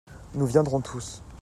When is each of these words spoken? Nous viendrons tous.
Nous 0.33 0.47
viendrons 0.47 0.81
tous. 0.81 1.21